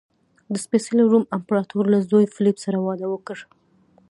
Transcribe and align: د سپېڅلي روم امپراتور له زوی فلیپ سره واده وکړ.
د 0.53 0.55
سپېڅلي 0.65 1.03
روم 1.11 1.23
امپراتور 1.37 1.83
له 1.93 1.99
زوی 2.09 2.25
فلیپ 2.35 2.57
سره 2.65 2.77
واده 2.85 3.07
وکړ. 3.09 3.37